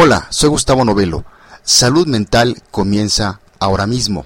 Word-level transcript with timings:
Hola, 0.00 0.28
soy 0.30 0.48
Gustavo 0.50 0.84
Novelo. 0.84 1.24
Salud 1.64 2.06
Mental 2.06 2.62
comienza 2.70 3.40
ahora 3.58 3.84
mismo. 3.88 4.24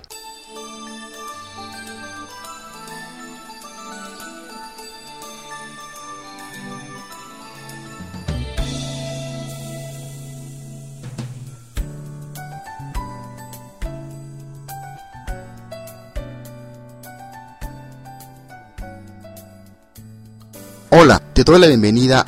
Hola, 20.90 21.22
te 21.32 21.44
doy 21.44 21.58
la 21.58 21.66
bienvenida 21.66 22.26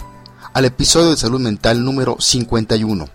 al 0.54 0.64
episodio 0.64 1.10
de 1.10 1.18
Salud 1.18 1.40
Mental 1.40 1.84
número 1.84 2.16
51. 2.18 3.13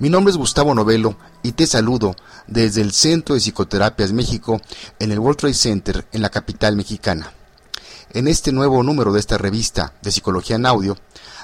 Mi 0.00 0.10
nombre 0.10 0.30
es 0.30 0.36
Gustavo 0.36 0.76
Novelo 0.76 1.16
y 1.42 1.52
te 1.52 1.66
saludo 1.66 2.14
desde 2.46 2.82
el 2.82 2.92
Centro 2.92 3.34
de 3.34 3.40
Psicoterapias 3.40 4.12
México 4.12 4.60
en 5.00 5.10
el 5.10 5.18
World 5.18 5.38
Trade 5.38 5.54
Center 5.54 6.06
en 6.12 6.22
la 6.22 6.30
capital 6.30 6.76
mexicana. 6.76 7.32
En 8.12 8.28
este 8.28 8.52
nuevo 8.52 8.84
número 8.84 9.12
de 9.12 9.18
esta 9.18 9.38
revista 9.38 9.94
de 10.00 10.12
Psicología 10.12 10.54
en 10.54 10.66
Audio, 10.66 10.96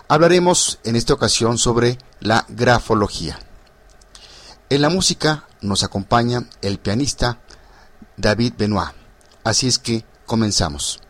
hablaremos 0.07 0.79
en 0.85 0.95
esta 0.95 1.15
ocasión 1.15 1.59
sobre 1.59 1.99
la 2.21 2.47
grafología. 2.49 3.41
En 4.71 4.83
la 4.83 4.89
música 4.89 5.49
nos 5.61 5.83
acompaña 5.83 6.45
el 6.63 6.79
pianista 6.79 7.41
David 8.17 8.55
Benoit. 8.57 8.93
Así 9.43 9.67
es 9.67 9.81
que 9.81 10.05
comenzamos. 10.27 11.01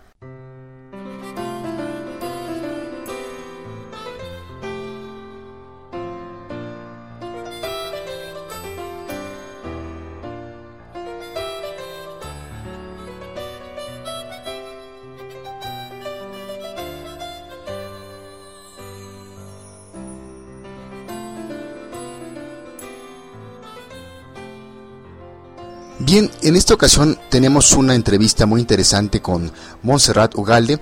Bien, 26.05 26.31
en 26.43 26.55
esta 26.55 26.75
ocasión 26.75 27.19
tenemos 27.31 27.73
una 27.73 27.95
entrevista 27.95 28.45
muy 28.45 28.61
interesante 28.61 29.23
con 29.23 29.51
Montserrat 29.83 30.35
Ugalde, 30.35 30.79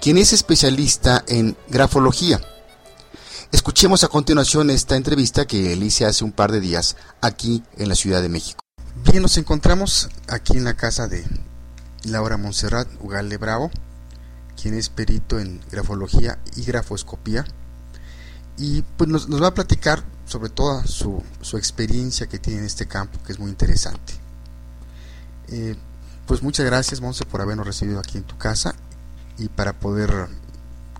quien 0.00 0.16
es 0.16 0.32
especialista 0.32 1.24
en 1.26 1.56
grafología. 1.68 2.40
Escuchemos 3.50 4.04
a 4.04 4.08
continuación 4.08 4.70
esta 4.70 4.94
entrevista 4.94 5.44
que 5.44 5.74
le 5.74 5.86
hice 5.86 6.06
hace 6.06 6.22
un 6.22 6.30
par 6.30 6.52
de 6.52 6.60
días 6.60 6.94
aquí 7.20 7.64
en 7.78 7.88
la 7.88 7.96
Ciudad 7.96 8.22
de 8.22 8.28
México. 8.28 8.60
Bien, 9.04 9.22
nos 9.22 9.38
encontramos 9.38 10.08
aquí 10.28 10.56
en 10.56 10.62
la 10.62 10.76
casa 10.76 11.08
de 11.08 11.26
Laura 12.04 12.36
Montserrat 12.36 12.86
Ugalde 13.00 13.38
Bravo, 13.38 13.72
quien 14.60 14.74
es 14.74 14.88
perito 14.88 15.40
en 15.40 15.60
grafología 15.72 16.38
y 16.54 16.62
grafoscopía. 16.62 17.44
Y 18.56 18.82
pues 18.82 19.10
nos, 19.10 19.42
va 19.42 19.48
a 19.48 19.54
platicar 19.54 20.04
sobre 20.26 20.48
toda 20.48 20.86
su, 20.86 21.24
su 21.40 21.56
experiencia 21.56 22.28
que 22.28 22.38
tiene 22.38 22.60
en 22.60 22.66
este 22.66 22.86
campo, 22.86 23.18
que 23.26 23.32
es 23.32 23.40
muy 23.40 23.50
interesante. 23.50 24.19
Eh, 25.50 25.76
pues 26.26 26.42
muchas 26.42 26.66
gracias, 26.66 27.00
Monse, 27.00 27.24
por 27.24 27.40
habernos 27.40 27.66
recibido 27.66 27.98
aquí 27.98 28.18
en 28.18 28.24
tu 28.24 28.38
casa 28.38 28.74
y 29.38 29.48
para 29.48 29.72
poder 29.72 30.28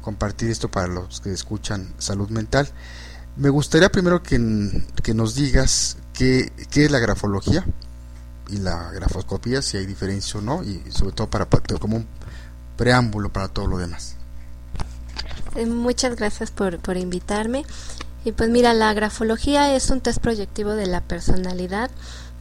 compartir 0.01 0.51
esto 0.51 0.70
para 0.70 0.89
los 0.89 1.20
que 1.20 1.33
escuchan 1.33 1.95
salud 1.98 2.31
mental. 2.31 2.69
Me 3.37 3.48
gustaría 3.48 3.91
primero 3.91 4.23
que, 4.23 4.39
nos 4.39 5.34
digas 5.34 5.98
qué, 6.12 6.53
qué, 6.71 6.87
es 6.87 6.91
la 6.91 6.98
grafología 6.98 7.65
y 8.48 8.56
la 8.59 8.91
grafoscopía, 8.91 9.62
si 9.62 9.77
hay 9.77 9.87
diferencia 9.87 10.41
o 10.41 10.43
no, 10.43 10.65
y 10.65 10.83
sobre 10.91 11.12
todo 11.12 11.31
para, 11.31 11.47
como 11.78 11.98
un 11.98 12.06
preámbulo 12.77 13.33
para 13.33 13.49
todo 13.49 13.66
lo 13.69 13.78
demás. 13.78 14.16
Eh, 15.55 15.66
muchas 15.66 16.16
gracias 16.16 16.50
por, 16.50 16.78
por 16.81 16.97
invitarme. 16.97 17.65
Y 18.25 18.33
pues 18.33 18.50
mira, 18.50 18.75
la 18.75 18.93
grafología 18.93 19.75
es 19.75 19.91
un 19.91 20.00
test 20.00 20.21
proyectivo 20.21 20.72
de 20.72 20.87
la 20.87 21.00
personalidad 21.00 21.91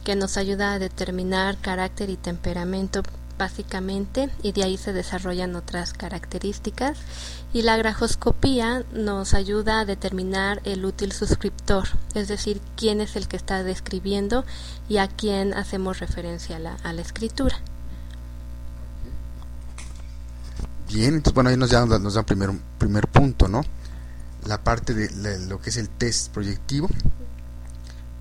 que 0.04 0.16
nos 0.16 0.36
ayuda 0.36 0.72
a 0.72 0.78
determinar 0.78 1.58
carácter 1.58 2.10
y 2.10 2.16
temperamento 2.16 3.02
básicamente 3.40 4.28
y 4.42 4.52
de 4.52 4.64
ahí 4.64 4.76
se 4.76 4.92
desarrollan 4.92 5.56
otras 5.56 5.94
características 5.94 6.98
y 7.54 7.62
la 7.62 7.78
grafoscopía 7.78 8.84
nos 8.92 9.32
ayuda 9.32 9.80
a 9.80 9.84
determinar 9.86 10.60
el 10.64 10.84
útil 10.84 11.12
suscriptor, 11.12 11.88
es 12.14 12.28
decir, 12.28 12.60
quién 12.76 13.00
es 13.00 13.16
el 13.16 13.28
que 13.28 13.38
está 13.38 13.62
describiendo 13.62 14.44
y 14.90 14.98
a 14.98 15.08
quién 15.08 15.54
hacemos 15.54 16.00
referencia 16.00 16.56
a 16.56 16.92
la, 16.92 17.00
escritura. 17.00 17.56
Bien, 20.88 21.14
entonces 21.14 21.32
bueno, 21.32 21.48
ahí 21.48 21.56
nos 21.56 21.70
da, 21.70 21.86
nos 21.86 22.14
da 22.14 22.20
un 22.20 22.26
primer, 22.26 22.50
primer 22.76 23.08
punto, 23.08 23.48
¿no? 23.48 23.62
La 24.46 24.62
parte 24.62 24.92
de 24.92 25.38
lo 25.46 25.62
que 25.62 25.70
es 25.70 25.78
el 25.78 25.88
test 25.88 26.30
proyectivo, 26.30 26.90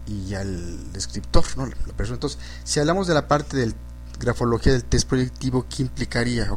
y 0.10 0.34
al 0.36 0.92
descriptor, 0.92 1.46
¿no? 1.56 1.66
La 1.66 1.94
persona. 1.96 2.16
Entonces, 2.16 2.40
si 2.64 2.80
hablamos 2.80 3.08
de 3.08 3.14
la 3.14 3.28
parte 3.28 3.58
de 3.58 3.74
grafología 4.20 4.74
del 4.74 4.84
test 4.84 5.08
proyectivo, 5.08 5.66
¿qué 5.70 5.84
implicaría? 5.84 6.50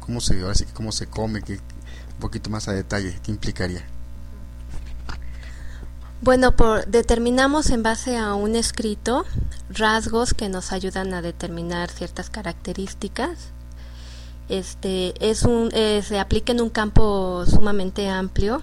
¿Cómo 0.00 0.20
se, 0.20 0.42
así 0.48 0.64
cómo 0.72 0.92
se 0.92 1.06
come? 1.06 1.42
¿Qué, 1.42 1.54
un 1.54 2.20
poquito 2.20 2.50
más 2.50 2.68
a 2.68 2.72
detalle, 2.72 3.18
¿qué 3.22 3.30
implicaría? 3.30 3.86
Bueno, 6.20 6.56
por, 6.56 6.84
determinamos 6.86 7.70
en 7.70 7.84
base 7.84 8.16
a 8.16 8.34
un 8.34 8.56
escrito 8.56 9.24
rasgos 9.70 10.34
que 10.34 10.48
nos 10.48 10.72
ayudan 10.72 11.14
a 11.14 11.22
determinar 11.22 11.90
ciertas 11.90 12.28
características. 12.28 13.50
Este 14.48 15.14
es 15.20 15.44
un 15.44 15.70
eh, 15.72 16.02
se 16.02 16.18
aplica 16.18 16.52
en 16.52 16.60
un 16.60 16.70
campo 16.70 17.44
sumamente 17.46 18.08
amplio 18.08 18.62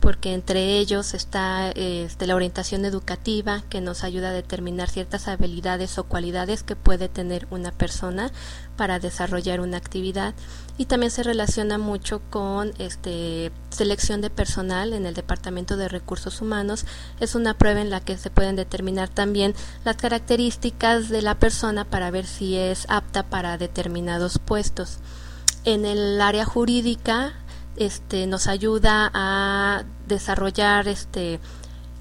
porque 0.00 0.34
entre 0.34 0.78
ellos 0.78 1.14
está 1.14 1.70
este, 1.70 2.26
la 2.26 2.34
orientación 2.34 2.84
educativa 2.84 3.62
que 3.68 3.80
nos 3.80 4.04
ayuda 4.04 4.30
a 4.30 4.32
determinar 4.32 4.88
ciertas 4.88 5.28
habilidades 5.28 5.98
o 5.98 6.04
cualidades 6.04 6.62
que 6.62 6.76
puede 6.76 7.08
tener 7.08 7.46
una 7.50 7.72
persona 7.72 8.30
para 8.76 8.98
desarrollar 8.98 9.60
una 9.60 9.76
actividad. 9.76 10.34
Y 10.78 10.84
también 10.84 11.10
se 11.10 11.22
relaciona 11.22 11.78
mucho 11.78 12.20
con 12.30 12.72
este 12.78 13.50
selección 13.70 14.20
de 14.20 14.30
personal 14.30 14.92
en 14.92 15.06
el 15.06 15.14
departamento 15.14 15.76
de 15.76 15.88
recursos 15.88 16.40
humanos. 16.40 16.84
Es 17.18 17.34
una 17.34 17.54
prueba 17.54 17.80
en 17.80 17.90
la 17.90 18.00
que 18.00 18.18
se 18.18 18.30
pueden 18.30 18.56
determinar 18.56 19.08
también 19.08 19.54
las 19.84 19.96
características 19.96 21.08
de 21.08 21.22
la 21.22 21.38
persona 21.38 21.84
para 21.84 22.10
ver 22.10 22.26
si 22.26 22.56
es 22.56 22.86
apta 22.88 23.22
para 23.22 23.58
determinados 23.58 24.38
puestos. 24.38 24.98
En 25.64 25.84
el 25.84 26.20
área 26.20 26.44
jurídica 26.44 27.32
este, 27.76 28.26
nos 28.26 28.46
ayuda 28.46 29.10
a 29.12 29.84
desarrollar 30.06 30.88
este, 30.88 31.40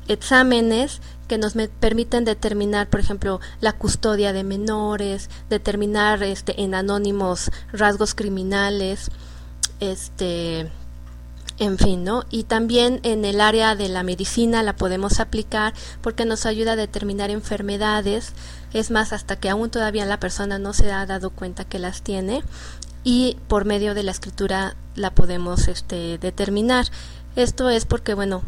exámenes 0.07 1.01
que 1.27 1.37
nos 1.37 1.53
permiten 1.79 2.25
determinar, 2.25 2.87
por 2.87 2.99
ejemplo, 2.99 3.39
la 3.61 3.73
custodia 3.73 4.33
de 4.33 4.43
menores, 4.43 5.29
determinar 5.49 6.21
este, 6.23 6.61
en 6.61 6.75
anónimos 6.75 7.51
rasgos 7.71 8.13
criminales, 8.13 9.09
este, 9.79 10.71
en 11.57 11.77
fin, 11.77 12.03
¿no? 12.03 12.23
Y 12.29 12.43
también 12.43 12.99
en 13.03 13.25
el 13.25 13.41
área 13.41 13.75
de 13.75 13.89
la 13.89 14.03
medicina 14.03 14.61
la 14.61 14.75
podemos 14.75 15.19
aplicar 15.19 15.73
porque 16.01 16.25
nos 16.25 16.45
ayuda 16.45 16.73
a 16.73 16.75
determinar 16.75 17.31
enfermedades, 17.31 18.33
es 18.73 18.91
más, 18.91 19.13
hasta 19.13 19.37
que 19.37 19.49
aún 19.49 19.69
todavía 19.71 20.05
la 20.05 20.19
persona 20.19 20.59
no 20.59 20.73
se 20.73 20.91
ha 20.91 21.05
dado 21.05 21.29
cuenta 21.31 21.63
que 21.63 21.79
las 21.79 22.01
tiene, 22.01 22.43
y 23.03 23.37
por 23.47 23.65
medio 23.65 23.93
de 23.93 24.03
la 24.03 24.11
escritura 24.11 24.75
la 24.95 25.13
podemos 25.13 25.67
este, 25.67 26.17
determinar. 26.17 26.87
Esto 27.35 27.69
es 27.69 27.85
porque, 27.85 28.13
bueno, 28.13 28.43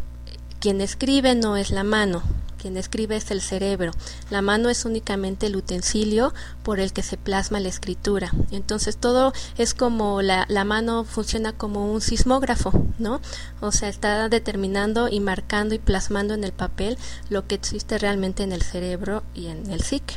quien 0.59 0.81
escribe 0.81 1.35
no 1.35 1.57
es 1.57 1.71
la 1.71 1.83
mano, 1.83 2.23
quien 2.57 2.77
escribe 2.77 3.15
es 3.15 3.31
el 3.31 3.41
cerebro. 3.41 3.91
La 4.29 4.41
mano 4.41 4.69
es 4.69 4.85
únicamente 4.85 5.47
el 5.47 5.55
utensilio 5.55 6.33
por 6.63 6.79
el 6.79 6.93
que 6.93 7.03
se 7.03 7.17
plasma 7.17 7.59
la 7.59 7.69
escritura. 7.69 8.31
Entonces 8.51 8.97
todo 8.97 9.33
es 9.57 9.73
como 9.73 10.21
la, 10.21 10.45
la, 10.49 10.63
mano 10.63 11.03
funciona 11.03 11.53
como 11.53 11.91
un 11.91 12.01
sismógrafo, 12.01 12.71
¿no? 12.97 13.21
O 13.61 13.71
sea, 13.71 13.89
está 13.89 14.29
determinando 14.29 15.07
y 15.07 15.19
marcando 15.19 15.75
y 15.75 15.79
plasmando 15.79 16.33
en 16.33 16.43
el 16.43 16.51
papel 16.51 16.97
lo 17.29 17.47
que 17.47 17.55
existe 17.55 17.97
realmente 17.97 18.43
en 18.43 18.51
el 18.51 18.63
cerebro 18.63 19.23
y 19.33 19.47
en 19.47 19.69
el 19.69 19.81
psique. 19.81 20.15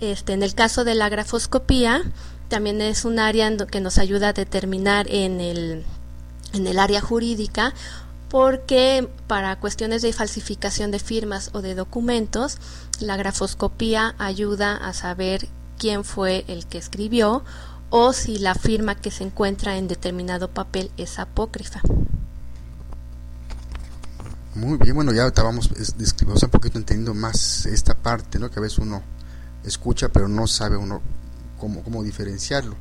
Este, 0.00 0.34
en 0.34 0.42
el 0.42 0.54
caso 0.54 0.84
de 0.84 0.94
la 0.94 1.08
grafoscopía, 1.08 2.02
también 2.48 2.80
es 2.80 3.04
un 3.04 3.18
área 3.18 3.54
que 3.56 3.80
nos 3.80 3.98
ayuda 3.98 4.28
a 4.28 4.32
determinar 4.32 5.06
en 5.08 5.40
el, 5.40 5.84
en 6.52 6.66
el 6.66 6.78
área 6.78 7.00
jurídica 7.00 7.74
porque 8.28 9.08
para 9.26 9.58
cuestiones 9.60 10.02
de 10.02 10.12
falsificación 10.12 10.90
de 10.90 10.98
firmas 10.98 11.50
o 11.52 11.62
de 11.62 11.74
documentos, 11.74 12.58
la 13.00 13.16
grafoscopía 13.16 14.14
ayuda 14.18 14.76
a 14.76 14.92
saber 14.92 15.48
quién 15.78 16.04
fue 16.04 16.44
el 16.48 16.66
que 16.66 16.78
escribió 16.78 17.44
o 17.90 18.12
si 18.12 18.38
la 18.38 18.54
firma 18.54 18.96
que 18.96 19.10
se 19.10 19.24
encuentra 19.24 19.76
en 19.76 19.86
determinado 19.88 20.50
papel 20.50 20.90
es 20.96 21.18
apócrifa. 21.18 21.80
Muy 24.54 24.78
bien, 24.78 24.94
bueno, 24.94 25.12
ya 25.12 25.26
estábamos 25.26 25.70
describiendo 25.96 26.44
un 26.44 26.50
poquito 26.50 26.78
entendiendo 26.78 27.14
más 27.14 27.66
esta 27.66 27.94
parte, 27.94 28.38
¿no? 28.38 28.50
Que 28.50 28.58
a 28.58 28.62
veces 28.62 28.78
uno 28.78 29.02
escucha 29.64 30.08
pero 30.08 30.28
no 30.28 30.46
sabe 30.46 30.76
uno 30.76 31.02
cómo, 31.56 31.82
cómo 31.82 32.02
diferenciarlo. 32.02 32.76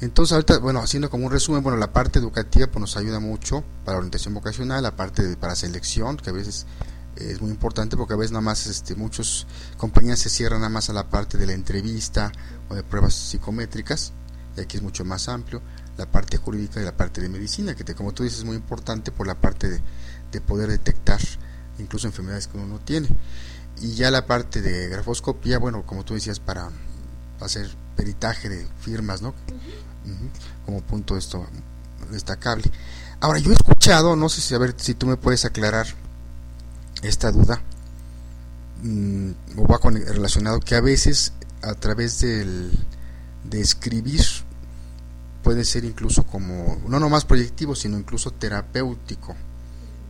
Entonces 0.00 0.32
ahorita, 0.32 0.58
bueno, 0.58 0.80
haciendo 0.80 1.08
como 1.10 1.26
un 1.26 1.32
resumen, 1.32 1.62
bueno, 1.62 1.78
la 1.78 1.92
parte 1.92 2.18
educativa 2.18 2.66
pues 2.66 2.80
nos 2.80 2.96
ayuda 2.96 3.20
mucho 3.20 3.62
para 3.84 3.98
orientación 3.98 4.34
vocacional, 4.34 4.82
la 4.82 4.96
parte 4.96 5.22
de, 5.22 5.36
para 5.36 5.54
selección, 5.54 6.16
que 6.16 6.30
a 6.30 6.32
veces 6.32 6.66
es 7.14 7.40
muy 7.40 7.50
importante 7.50 7.96
porque 7.96 8.14
a 8.14 8.16
veces 8.16 8.32
nada 8.32 8.40
más 8.42 8.66
este, 8.66 8.96
muchos 8.96 9.46
compañías 9.76 10.18
se 10.18 10.28
cierran 10.28 10.60
nada 10.60 10.70
más 10.70 10.90
a 10.90 10.92
la 10.92 11.08
parte 11.08 11.38
de 11.38 11.46
la 11.46 11.52
entrevista 11.52 12.32
o 12.68 12.74
de 12.74 12.82
pruebas 12.82 13.14
psicométricas, 13.14 14.12
y 14.56 14.60
aquí 14.60 14.76
es 14.76 14.82
mucho 14.82 15.04
más 15.04 15.28
amplio, 15.28 15.62
la 15.96 16.10
parte 16.10 16.36
jurídica 16.36 16.80
y 16.80 16.84
la 16.84 16.96
parte 16.96 17.20
de 17.20 17.28
medicina, 17.28 17.76
que 17.76 17.84
como 17.94 18.12
tú 18.12 18.24
dices 18.24 18.40
es 18.40 18.44
muy 18.44 18.56
importante 18.56 19.12
por 19.12 19.28
la 19.28 19.40
parte 19.40 19.68
de, 19.68 19.80
de 20.32 20.40
poder 20.40 20.68
detectar 20.68 21.20
incluso 21.78 22.06
enfermedades 22.08 22.48
que 22.48 22.56
uno 22.56 22.66
no 22.66 22.80
tiene. 22.80 23.08
Y 23.80 23.94
ya 23.94 24.10
la 24.10 24.26
parte 24.26 24.60
de 24.62 24.88
grafoscopía, 24.88 25.58
bueno, 25.58 25.84
como 25.86 26.04
tú 26.04 26.14
decías, 26.14 26.40
para 26.40 26.70
hacer 27.46 27.70
peritaje 27.96 28.48
de 28.48 28.66
firmas, 28.80 29.22
¿no? 29.22 29.34
Como 30.64 30.80
punto 30.82 31.16
esto 31.16 31.46
destacable. 32.10 32.64
Ahora, 33.20 33.38
yo 33.38 33.50
he 33.50 33.54
escuchado, 33.54 34.16
no 34.16 34.28
sé 34.28 34.40
si 34.40 34.54
a 34.54 34.58
ver 34.58 34.74
si 34.76 34.94
tú 34.94 35.06
me 35.06 35.16
puedes 35.16 35.44
aclarar 35.44 35.86
esta 37.02 37.30
duda, 37.30 37.60
mm, 38.82 39.30
o 39.56 39.66
va 39.66 39.78
con, 39.78 39.94
relacionado 39.94 40.60
que 40.60 40.74
a 40.74 40.80
veces 40.80 41.32
a 41.62 41.74
través 41.74 42.20
del, 42.20 42.72
de 43.44 43.60
escribir 43.60 44.22
puede 45.42 45.64
ser 45.64 45.84
incluso 45.84 46.24
como, 46.24 46.80
no 46.88 47.00
nomás 47.00 47.24
proyectivo, 47.24 47.74
sino 47.74 47.98
incluso 47.98 48.30
terapéutico. 48.30 49.36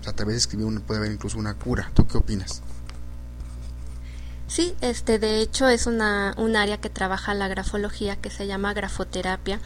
a 0.06 0.12
través 0.12 0.34
de 0.34 0.38
escribir 0.38 0.81
puede 0.81 0.99
haber 0.99 1.12
incluso 1.12 1.38
una 1.38 1.55
cura. 1.55 1.90
¿Tú 1.94 2.06
qué 2.06 2.19
opinas? 2.19 2.61
Sí, 4.47 4.75
este, 4.81 5.19
de 5.19 5.41
hecho 5.41 5.69
es 5.69 5.87
una, 5.87 6.35
un 6.37 6.56
área 6.56 6.79
que 6.79 6.91
trabaja 6.91 7.33
la 7.35 7.49
grafología 7.49 8.17
que 8.17 8.31
se 8.31 8.47
llama 8.47 8.75
grafoterapia 8.75 9.61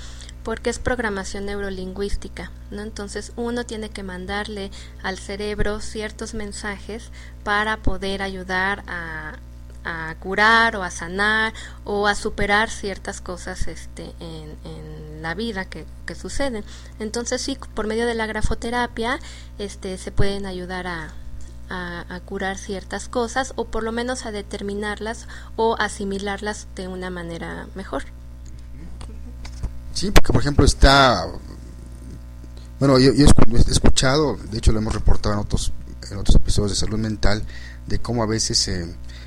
porque 0.46 0.70
es 0.70 0.78
programación 0.78 1.46
neurolingüística, 1.46 2.52
¿no? 2.70 2.82
Entonces 2.82 3.32
uno 3.34 3.66
tiene 3.66 3.90
que 3.90 4.04
mandarle 4.04 4.70
al 5.02 5.18
cerebro 5.18 5.80
ciertos 5.80 6.34
mensajes 6.34 7.10
para 7.42 7.78
poder 7.78 8.22
ayudar 8.22 8.84
a, 8.86 9.38
a 9.82 10.14
curar 10.20 10.76
o 10.76 10.84
a 10.84 10.90
sanar 10.92 11.52
o 11.82 12.06
a 12.06 12.14
superar 12.14 12.70
ciertas 12.70 13.20
cosas 13.20 13.66
este, 13.66 14.14
en, 14.20 14.56
en 14.64 15.20
la 15.20 15.34
vida 15.34 15.64
que, 15.64 15.84
que, 16.06 16.14
suceden. 16.14 16.64
Entonces 17.00 17.42
sí, 17.42 17.58
por 17.74 17.88
medio 17.88 18.06
de 18.06 18.14
la 18.14 18.26
grafoterapia 18.26 19.18
este, 19.58 19.98
se 19.98 20.12
pueden 20.12 20.46
ayudar 20.46 20.86
a, 20.86 21.12
a, 21.68 22.20
curar 22.24 22.58
ciertas 22.58 23.08
cosas 23.08 23.52
o 23.56 23.66
por 23.66 23.82
lo 23.82 23.92
menos 23.92 24.26
a 24.26 24.32
determinarlas 24.32 25.28
o 25.56 25.76
asimilarlas 25.78 26.66
de 26.74 26.88
una 26.88 27.10
manera 27.10 27.68
mejor. 27.74 28.04
Sí, 29.92 30.10
porque 30.10 30.32
por 30.32 30.42
ejemplo 30.42 30.64
está, 30.64 31.26
bueno, 32.78 32.98
yo, 32.98 33.12
he 33.12 33.70
escuchado, 33.70 34.36
de 34.36 34.58
hecho 34.58 34.72
lo 34.72 34.78
hemos 34.78 34.94
reportado 34.94 35.34
en 35.34 35.40
otros, 35.40 35.72
en 36.10 36.18
otros 36.18 36.36
episodios 36.36 36.72
de 36.72 36.76
salud 36.76 36.98
mental, 36.98 37.42
de 37.86 37.98
cómo 38.00 38.22
a 38.22 38.26
veces 38.26 38.58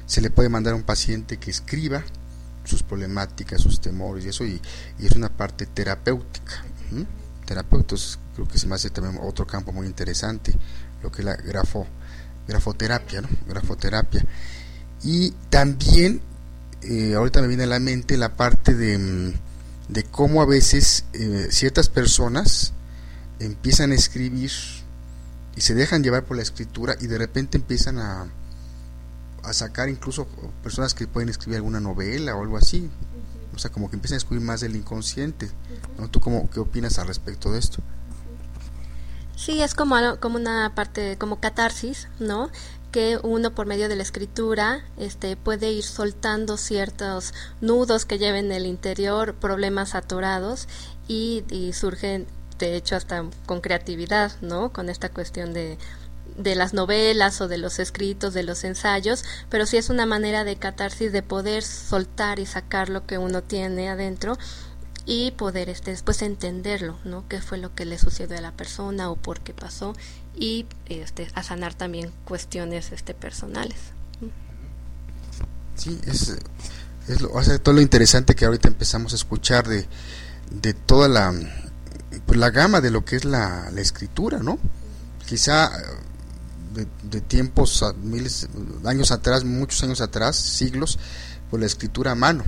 se 0.05 0.21
le 0.21 0.29
puede 0.29 0.49
mandar 0.49 0.73
a 0.73 0.75
un 0.75 0.83
paciente 0.83 1.37
que 1.37 1.49
escriba 1.49 2.03
sus 2.69 2.83
problemáticas, 2.83 3.61
sus 3.61 3.81
temores 3.81 4.25
y 4.25 4.29
eso, 4.29 4.45
y, 4.45 4.61
es 4.99 5.11
una 5.13 5.29
parte 5.29 5.65
terapéutica. 5.65 6.63
Terapeutas, 7.45 8.19
creo 8.35 8.47
que 8.47 8.59
se 8.59 8.67
me 8.67 8.75
hace 8.75 8.91
también 8.91 9.19
otro 9.23 9.47
campo 9.47 9.71
muy 9.71 9.87
interesante, 9.87 10.53
lo 11.01 11.11
que 11.11 11.21
es 11.21 11.25
la 11.25 11.35
grafo, 11.35 11.87
grafoterapia, 12.49 13.21
¿no? 13.21 13.29
Grafoterapia. 13.47 14.25
Y 15.03 15.31
también, 15.49 16.21
eh, 16.81 17.13
ahorita 17.15 17.41
me 17.41 17.47
viene 17.47 17.63
a 17.63 17.67
la 17.67 17.79
mente 17.79 18.17
la 18.17 18.35
parte 18.35 18.73
de, 18.73 18.97
mm, 18.97 19.33
de 19.93 20.03
cómo 20.03 20.41
a 20.41 20.45
veces 20.45 21.05
eh, 21.13 21.47
ciertas 21.51 21.87
personas 21.89 22.73
empiezan 23.39 23.91
a 23.91 23.95
escribir 23.95 24.51
y 25.55 25.61
se 25.61 25.73
dejan 25.73 26.03
llevar 26.03 26.25
por 26.25 26.37
la 26.37 26.43
escritura 26.43 26.95
y 26.99 27.07
de 27.07 27.17
repente 27.17 27.57
empiezan 27.57 27.97
a, 27.99 28.27
a 29.43 29.53
sacar 29.53 29.89
incluso 29.89 30.27
personas 30.61 30.93
que 30.93 31.07
pueden 31.07 31.29
escribir 31.29 31.57
alguna 31.57 31.79
novela 31.79 32.35
o 32.35 32.41
algo 32.41 32.57
así. 32.57 32.89
O 33.55 33.57
sea, 33.57 33.71
como 33.71 33.89
que 33.89 33.95
empiezan 33.95 34.15
a 34.15 34.19
escribir 34.19 34.45
más 34.45 34.61
del 34.61 34.75
inconsciente. 34.75 35.49
¿no? 35.97 36.09
¿Tú 36.09 36.19
cómo, 36.19 36.49
qué 36.49 36.59
opinas 36.59 36.99
al 36.99 37.07
respecto 37.07 37.51
de 37.51 37.59
esto? 37.59 37.81
Sí, 39.39 39.61
es 39.61 39.73
como, 39.73 39.95
como 40.19 40.35
una 40.35 40.75
parte, 40.75 41.17
como 41.17 41.39
catarsis, 41.39 42.09
¿no? 42.19 42.49
Que 42.91 43.17
uno 43.23 43.55
por 43.55 43.67
medio 43.67 43.87
de 43.87 43.95
la 43.95 44.03
escritura 44.03 44.83
este, 44.97 45.37
puede 45.37 45.71
ir 45.71 45.85
soltando 45.85 46.57
ciertos 46.57 47.33
nudos 47.61 48.05
que 48.05 48.17
lleven 48.17 48.47
en 48.47 48.51
el 48.51 48.65
interior, 48.65 49.33
problemas 49.35 49.95
atorados 49.95 50.67
y, 51.07 51.45
y 51.49 51.71
surgen, 51.71 52.27
de 52.57 52.75
hecho, 52.75 52.97
hasta 52.97 53.23
con 53.45 53.61
creatividad, 53.61 54.33
¿no? 54.41 54.73
Con 54.73 54.89
esta 54.89 55.07
cuestión 55.07 55.53
de, 55.53 55.77
de 56.37 56.55
las 56.55 56.73
novelas 56.73 57.39
o 57.39 57.47
de 57.47 57.59
los 57.59 57.79
escritos, 57.79 58.33
de 58.33 58.43
los 58.43 58.65
ensayos, 58.65 59.23
pero 59.49 59.65
sí 59.65 59.77
es 59.77 59.89
una 59.89 60.05
manera 60.05 60.43
de 60.43 60.57
catarsis 60.57 61.13
de 61.13 61.23
poder 61.23 61.63
soltar 61.63 62.39
y 62.39 62.45
sacar 62.45 62.89
lo 62.89 63.05
que 63.05 63.17
uno 63.17 63.41
tiene 63.41 63.87
adentro 63.87 64.37
y 65.05 65.31
poder 65.31 65.69
este, 65.69 65.91
después 65.91 66.21
entenderlo, 66.21 66.97
¿no? 67.03 67.27
¿Qué 67.27 67.41
fue 67.41 67.57
lo 67.57 67.73
que 67.73 67.85
le 67.85 67.97
sucedió 67.97 68.37
a 68.37 68.41
la 68.41 68.51
persona 68.51 69.09
o 69.09 69.15
por 69.15 69.39
qué 69.41 69.53
pasó? 69.53 69.95
Y 70.35 70.65
este, 70.87 71.27
a 71.33 71.43
sanar 71.43 71.73
también 71.73 72.11
cuestiones 72.25 72.91
este, 72.91 73.13
personales. 73.13 73.77
Sí, 75.75 75.99
es, 76.05 76.35
es 77.07 77.21
lo, 77.21 77.29
todo 77.59 77.75
lo 77.75 77.81
interesante 77.81 78.35
que 78.35 78.45
ahorita 78.45 78.67
empezamos 78.67 79.13
a 79.13 79.15
escuchar 79.15 79.67
de, 79.67 79.87
de 80.51 80.73
toda 80.73 81.07
la, 81.07 81.33
pues, 82.25 82.37
la 82.37 82.49
gama 82.49 82.81
de 82.81 82.91
lo 82.91 83.05
que 83.05 83.15
es 83.15 83.25
la, 83.25 83.69
la 83.71 83.81
escritura, 83.81 84.39
¿no? 84.39 84.59
Quizá 85.25 85.71
de, 86.73 86.87
de 87.03 87.21
tiempos, 87.21 87.83
miles, 88.01 88.49
años 88.85 89.11
atrás, 89.11 89.43
muchos 89.43 89.83
años 89.83 90.01
atrás, 90.01 90.35
siglos, 90.35 90.99
pues 91.49 91.61
la 91.61 91.65
escritura 91.65 92.11
a 92.11 92.15
mano, 92.15 92.43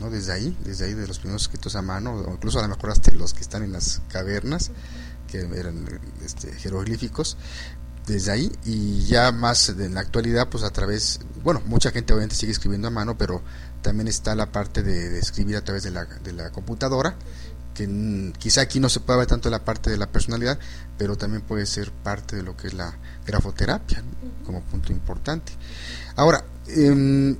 ¿no? 0.00 0.10
Desde 0.10 0.32
ahí, 0.32 0.56
desde 0.64 0.86
ahí 0.86 0.94
de 0.94 1.06
los 1.06 1.18
primeros 1.18 1.42
escritos 1.42 1.74
a 1.76 1.82
mano, 1.82 2.14
o 2.14 2.32
incluso 2.32 2.58
a 2.58 2.62
lo 2.62 2.68
mejor 2.68 2.90
hasta 2.90 3.12
los 3.12 3.34
que 3.34 3.40
están 3.40 3.62
en 3.62 3.72
las 3.72 4.02
cavernas, 4.08 4.70
que 5.28 5.40
eran 5.40 5.86
este, 6.24 6.52
jeroglíficos, 6.52 7.36
desde 8.06 8.32
ahí 8.32 8.52
y 8.64 9.04
ya 9.06 9.30
más 9.30 9.68
en 9.68 9.94
la 9.94 10.00
actualidad 10.00 10.48
pues 10.48 10.64
a 10.64 10.70
través, 10.70 11.20
bueno, 11.44 11.62
mucha 11.66 11.90
gente 11.90 12.12
obviamente 12.12 12.34
sigue 12.34 12.52
escribiendo 12.52 12.88
a 12.88 12.90
mano, 12.90 13.16
pero 13.16 13.42
también 13.82 14.08
está 14.08 14.34
la 14.34 14.50
parte 14.50 14.82
de, 14.82 15.18
escribir 15.18 15.56
a 15.56 15.64
través 15.64 15.82
de 15.82 15.90
la, 15.90 16.04
de 16.04 16.32
la 16.32 16.50
computadora, 16.50 17.14
que 17.74 18.32
quizá 18.38 18.62
aquí 18.62 18.80
no 18.80 18.88
se 18.88 19.00
puede 19.00 19.20
ver 19.20 19.28
tanto 19.28 19.48
la 19.48 19.64
parte 19.64 19.90
de 19.90 19.96
la 19.96 20.10
personalidad, 20.10 20.58
pero 20.98 21.16
también 21.16 21.42
puede 21.42 21.66
ser 21.66 21.92
parte 21.92 22.36
de 22.36 22.42
lo 22.42 22.56
que 22.56 22.66
es 22.66 22.74
la 22.74 22.98
grafoterapia, 23.26 24.02
como 24.44 24.60
punto 24.62 24.92
importante. 24.92 25.52
Ahora, 26.16 26.44
eh, 26.66 27.36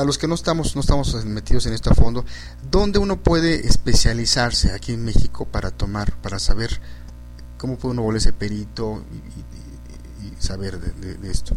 para 0.00 0.06
los 0.06 0.16
que 0.16 0.26
no 0.26 0.34
estamos, 0.34 0.74
no 0.74 0.80
estamos 0.80 1.26
metidos 1.26 1.66
en 1.66 1.74
esto 1.74 1.90
a 1.90 1.94
fondo, 1.94 2.24
¿dónde 2.70 2.98
uno 2.98 3.18
puede 3.18 3.66
especializarse 3.66 4.72
aquí 4.72 4.94
en 4.94 5.04
México 5.04 5.44
para 5.44 5.72
tomar, 5.72 6.16
para 6.22 6.38
saber 6.38 6.80
cómo 7.58 7.76
puede 7.76 7.92
uno 7.92 8.04
volverse 8.04 8.32
perito 8.32 9.04
y, 10.22 10.42
saber 10.42 10.80
de, 10.80 11.30
esto? 11.30 11.54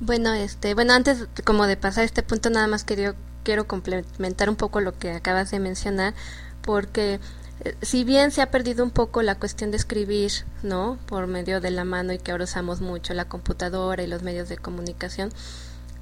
Bueno, 0.00 0.34
este, 0.34 0.74
bueno, 0.74 0.94
antes 0.94 1.28
como 1.44 1.68
de 1.68 1.76
pasar 1.76 2.02
este 2.02 2.24
punto, 2.24 2.50
nada 2.50 2.66
más 2.66 2.82
quería, 2.82 3.14
quiero 3.44 3.68
complementar 3.68 4.50
un 4.50 4.56
poco 4.56 4.80
lo 4.80 4.98
que 4.98 5.12
acabas 5.12 5.52
de 5.52 5.60
mencionar, 5.60 6.12
porque 6.60 7.20
eh, 7.60 7.76
si 7.82 8.02
bien 8.02 8.32
se 8.32 8.42
ha 8.42 8.50
perdido 8.50 8.82
un 8.82 8.90
poco 8.90 9.22
la 9.22 9.36
cuestión 9.36 9.70
de 9.70 9.76
escribir, 9.76 10.32
¿no? 10.64 10.98
Por 11.06 11.28
medio 11.28 11.60
de 11.60 11.70
la 11.70 11.84
mano 11.84 12.12
y 12.12 12.18
que 12.18 12.32
ahora 12.32 12.42
usamos 12.42 12.80
mucho 12.80 13.14
la 13.14 13.26
computadora 13.26 14.02
y 14.02 14.08
los 14.08 14.24
medios 14.24 14.48
de 14.48 14.56
comunicación, 14.56 15.32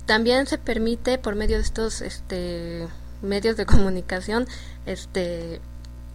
también 0.07 0.47
se 0.47 0.59
permite 0.59 1.19
por 1.19 1.35
medio 1.37 1.57
de 1.57 1.63
estos 1.63 2.01
este, 2.01 2.89
medios 3.23 3.57
de 3.57 3.67
comunicación 3.67 4.47
este, 4.87 5.61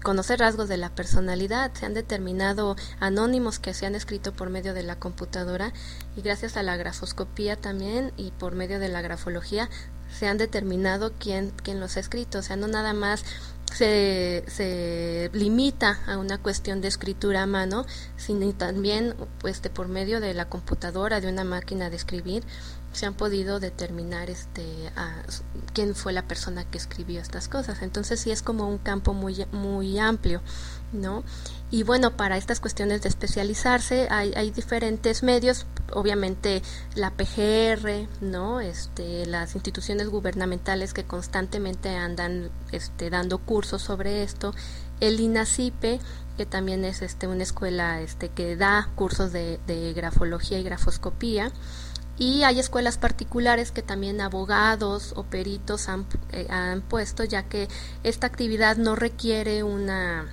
conocer 0.04 0.39
rasgos 0.39 0.70
de 0.70 0.77
la 0.77 0.94
personalidad. 0.94 1.74
Se 1.74 1.86
han 1.86 1.94
determinado 1.94 2.75
anónimos 3.00 3.60
que 3.60 3.74
se 3.74 3.86
han 3.86 3.96
escrito 3.96 4.34
por 4.34 4.50
medio 4.50 4.74
de 4.74 4.84
la 4.84 4.98
computadora 4.98 5.74
y 6.15 6.22
gracias 6.22 6.58
a 6.58 6.63
la 6.63 6.77
grafoscopía 6.77 7.56
también 7.56 8.13
y 8.15 8.32
por 8.32 8.56
medio 8.56 8.80
de 8.80 8.89
la 8.89 9.01
grafología 9.01 9.70
se 10.13 10.27
han 10.27 10.38
determinado 10.38 11.12
quién, 11.20 11.51
quién 11.63 11.80
los 11.80 11.98
ha 11.98 12.00
escrito. 12.00 12.39
O 12.39 12.42
sea, 12.42 12.56
no 12.56 12.68
nada 12.68 12.94
más 12.94 13.25
se, 13.74 14.44
se 14.48 15.30
limita 15.34 16.00
a 16.08 16.18
una 16.18 16.38
cuestión 16.38 16.82
de 16.82 16.88
escritura 16.88 17.44
a 17.44 17.48
mano, 17.48 17.86
sino 18.15 18.54
también 18.54 19.15
de 19.44 19.70
por 19.70 19.88
medio 19.88 20.20
de 20.20 20.34
la 20.34 20.48
computadora, 20.48 21.20
de 21.20 21.27
una 21.27 21.44
máquina 21.44 21.89
de 21.89 21.96
escribir, 21.96 22.44
se 22.96 23.06
han 23.06 23.14
podido 23.14 23.60
determinar 23.60 24.30
este 24.30 24.66
quién 25.74 25.96
fue 25.96 26.14
la 26.14 26.28
persona 26.28 26.64
que 26.64 26.78
escribió 26.78 27.22
estas 27.22 27.48
cosas. 27.48 27.82
Entonces 27.82 28.20
sí 28.20 28.32
es 28.32 28.42
como 28.42 28.68
un 28.68 28.78
campo 28.78 29.14
muy 29.14 29.46
muy 29.52 30.00
amplio, 30.00 30.42
¿no? 30.94 31.24
Y 31.72 31.84
bueno, 31.84 32.16
para 32.16 32.38
estas 32.38 32.60
cuestiones 32.60 33.02
de 33.02 33.10
especializarse 33.10 34.08
hay, 34.10 34.34
hay 34.36 34.52
diferentes 34.52 35.24
medios, 35.24 35.66
obviamente 35.92 36.62
la 36.96 37.12
PGR, 37.12 38.08
¿no? 38.22 38.62
Este, 38.62 39.25
las 39.25 39.56
instituciones 39.56 40.08
gubernamentales 40.08 40.94
que 40.94 41.04
constantemente 41.04 41.90
andan 41.90 42.50
este, 42.72 43.10
dando 43.10 43.40
cursos 43.40 43.82
sobre 43.82 44.24
esto, 44.24 44.54
el 45.00 45.20
INACIPE, 45.20 46.00
que 46.38 46.46
también 46.46 46.86
es 46.86 47.02
este, 47.02 47.28
una 47.28 47.44
escuela 47.44 48.02
este, 48.02 48.30
que 48.30 48.56
da 48.56 48.90
cursos 48.96 49.32
de, 49.32 49.60
de 49.68 49.94
grafología 49.94 50.60
y 50.60 50.64
grafoscopía, 50.64 51.52
y 52.17 52.43
hay 52.43 52.60
escuelas 52.60 52.98
particulares 52.98 53.72
que 53.72 53.81
también 53.81 54.22
abogados 54.22 55.13
o 55.15 55.24
peritos 55.24 55.89
han, 55.89 56.05
eh, 56.31 56.48
han 56.50 56.81
puesto, 56.81 57.24
ya 57.24 57.43
que 57.43 57.67
esta 58.03 58.27
actividad 58.27 58.77
no 58.77 58.95
requiere 58.95 59.63
una 59.63 60.25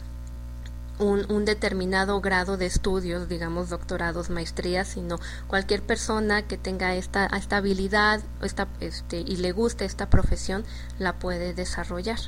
un, 0.99 1.45
determinado 1.45 2.21
grado 2.21 2.57
de 2.57 2.67
estudios, 2.67 3.29
digamos 3.29 3.71
doctorados, 3.71 4.31
maestrías, 4.31 4.89
sino 4.89 5.19
cualquier 5.47 5.83
persona 5.83 6.43
que 6.43 6.57
tenga 6.57 6.95
esta, 6.95 7.27
esta 7.27 7.57
habilidad 7.57 8.21
esta, 8.43 8.69
este, 8.81 9.21
y 9.21 9.37
le 9.37 9.53
guste 9.53 9.85
esta 9.85 10.09
profesión 10.11 10.65
la 10.99 11.19
puede 11.19 11.55
desarrollar. 11.55 12.19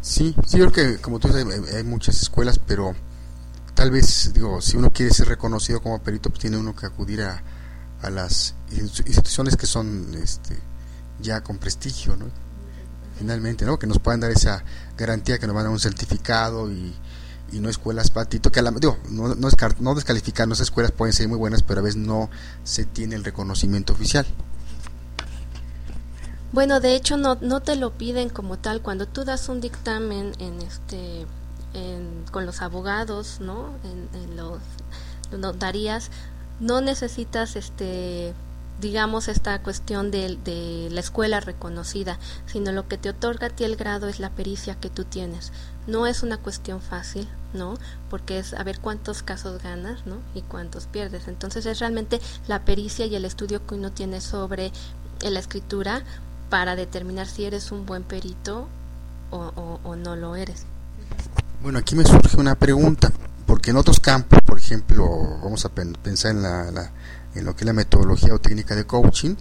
Sí, 0.00 0.34
sí, 0.46 0.58
creo 0.58 0.72
que 0.72 0.98
como 0.98 1.18
tú 1.18 1.28
dices, 1.28 1.74
hay, 1.74 1.84
muchas 1.84 2.22
escuelas, 2.22 2.60
pero 2.64 2.94
tal 3.76 3.92
vez, 3.92 4.32
digo, 4.34 4.60
si 4.60 4.76
uno 4.76 4.92
quiere 4.92 5.14
ser 5.14 5.28
reconocido 5.28 5.80
como 5.80 6.02
perito, 6.02 6.30
pues 6.30 6.40
tiene 6.40 6.56
uno 6.56 6.74
que 6.74 6.86
acudir 6.86 7.22
a, 7.22 7.40
a 8.02 8.10
las 8.10 8.56
instituciones 8.72 9.56
que 9.56 9.66
son 9.66 10.12
este, 10.20 10.58
ya 11.20 11.42
con 11.42 11.58
prestigio, 11.58 12.16
¿no? 12.16 12.26
finalmente, 13.18 13.64
¿no? 13.64 13.78
Que 13.78 13.86
nos 13.86 13.98
puedan 13.98 14.20
dar 14.20 14.30
esa 14.30 14.62
garantía 14.96 15.38
que 15.38 15.46
nos 15.46 15.54
van 15.54 15.62
a 15.62 15.64
dar 15.64 15.72
un 15.72 15.80
certificado 15.80 16.70
y, 16.70 16.94
no 17.52 17.70
escuelas 17.70 18.10
patito, 18.10 18.52
que 18.52 18.60
a 18.60 18.62
la, 18.62 18.70
digo, 18.70 18.98
no, 19.08 19.34
no, 19.34 19.48
no 19.80 19.94
descalificar, 19.94 20.46
esas 20.48 20.60
escuelas 20.60 20.92
pueden 20.92 21.14
ser 21.14 21.26
muy 21.26 21.38
buenas, 21.38 21.62
pero 21.62 21.80
a 21.80 21.82
veces 21.82 21.96
no 21.96 22.28
se 22.64 22.84
tiene 22.84 23.14
el 23.14 23.24
reconocimiento 23.24 23.94
oficial. 23.94 24.26
Bueno, 26.52 26.80
de 26.80 26.94
hecho 26.94 27.16
no, 27.16 27.38
no 27.40 27.60
te 27.62 27.76
lo 27.76 27.96
piden 27.96 28.28
como 28.28 28.58
tal. 28.58 28.82
Cuando 28.82 29.06
tú 29.06 29.24
das 29.24 29.48
un 29.48 29.62
dictamen 29.62 30.32
en 30.38 30.60
este, 30.60 31.24
con 32.30 32.46
los 32.46 32.62
abogados, 32.62 33.38
¿no? 33.40 33.74
En, 33.84 34.08
en 34.22 34.36
los 34.36 34.60
notarías, 35.30 36.10
no 36.60 36.80
necesitas 36.80 37.56
este 37.56 38.34
digamos, 38.80 39.28
esta 39.28 39.62
cuestión 39.62 40.10
de, 40.10 40.88
la 40.90 41.00
escuela 41.00 41.40
reconocida, 41.40 42.18
sino 42.46 42.72
lo 42.72 42.88
que 42.88 42.98
te 42.98 43.08
otorga 43.08 43.48
a 43.48 43.50
ti 43.50 43.64
el 43.64 43.76
grado 43.76 44.08
es 44.08 44.20
la 44.20 44.30
pericia 44.30 44.74
que 44.74 44.90
tú 44.90 45.04
tienes. 45.04 45.52
No 45.86 46.06
es 46.06 46.22
una 46.22 46.36
cuestión 46.36 46.80
fácil, 46.80 47.28
¿no? 47.54 47.78
Porque 48.10 48.38
es 48.38 48.54
a 48.54 48.62
ver 48.64 48.80
cuántos 48.80 49.22
casos 49.22 49.62
ganas, 49.62 50.06
¿no? 50.06 50.18
Y 50.34 50.42
cuántos 50.42 50.86
pierdes. 50.86 51.28
Entonces 51.28 51.64
es 51.66 51.78
realmente 51.78 52.20
la 52.48 52.64
pericia 52.64 53.06
y 53.06 53.14
el 53.14 53.24
estudio 53.24 53.66
que 53.66 53.74
uno 53.74 53.92
tiene 53.92 54.20
sobre 54.20 54.66
eh, 55.22 55.30
la 55.30 55.40
escritura 55.40 56.02
para 56.50 56.76
determinar 56.76 57.26
si 57.26 57.44
eres 57.44 57.72
un 57.72 57.86
buen 57.86 58.02
perito 58.02 58.68
o 59.30 59.96
no 59.96 60.16
lo 60.16 60.36
eres. 60.36 60.66
Bueno, 61.62 61.78
aquí 61.78 61.96
me 61.96 62.04
surge 62.04 62.36
una 62.36 62.54
pregunta, 62.54 63.12
porque 63.46 63.70
en 63.70 63.76
otros 63.76 64.00
campos, 64.00 64.40
por 64.44 64.58
ejemplo, 64.58 65.06
vamos 65.42 65.64
a 65.64 65.70
pensar 65.70 66.30
en 66.30 66.42
la 66.42 66.92
lo 67.42 67.54
que 67.54 67.64
es 67.64 67.66
la 67.66 67.72
metodología 67.72 68.34
o 68.34 68.38
técnica 68.38 68.74
de 68.74 68.84
coaching, 68.84 69.34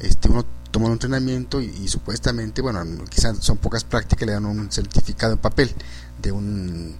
este, 0.00 0.28
uno 0.28 0.44
toma 0.70 0.86
un 0.86 0.92
entrenamiento 0.92 1.60
y, 1.60 1.88
supuestamente, 1.88 2.60
bueno, 2.62 2.84
quizás 3.08 3.38
son 3.40 3.56
pocas 3.56 3.84
prácticas, 3.84 4.26
le 4.26 4.32
dan 4.34 4.44
un 4.44 4.70
certificado 4.70 5.32
en 5.32 5.38
papel 5.38 5.74
de, 6.20 6.30
un, 6.30 6.96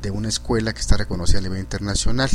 de 0.00 0.10
una 0.10 0.28
escuela 0.28 0.72
que 0.72 0.80
está 0.80 0.96
reconocida 0.96 1.38
a 1.38 1.42
nivel 1.42 1.60
internacional. 1.60 2.30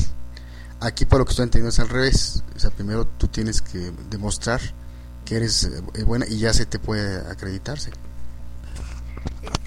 Aquí, 0.80 1.06
por 1.06 1.20
lo 1.20 1.26
que 1.26 1.32
estoy 1.32 1.44
entendiendo, 1.44 1.70
es 1.70 1.80
al 1.80 1.90
revés. 1.90 2.44
O 2.56 2.60
sea, 2.60 2.70
primero 2.70 3.06
tú 3.06 3.28
tienes 3.28 3.62
que 3.62 3.92
demostrar 4.10 4.62
que 5.26 5.38
eres 5.38 5.64
eh, 5.96 6.04
buena 6.04 6.26
y 6.28 6.38
ya 6.38 6.54
se 6.54 6.66
te 6.66 6.80
puede 6.80 7.18
acreditarse. 7.30 7.92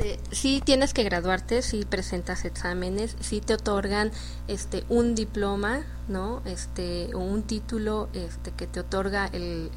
Este, 0.02 0.18
sí 0.34 0.60
tienes 0.64 0.94
que 0.94 1.04
graduarte, 1.04 1.62
si 1.62 1.84
presentas 1.84 2.44
exámenes, 2.44 3.16
si 3.20 3.40
te 3.40 3.54
otorgan 3.54 4.10
este 4.48 4.84
un 4.88 5.14
diploma, 5.14 5.84
¿no? 6.08 6.42
Este, 6.44 7.14
o 7.14 7.20
un 7.20 7.44
título 7.44 8.08
este, 8.12 8.50
que 8.50 8.66
te 8.66 8.80
otorga 8.80 9.26
el, 9.32 9.70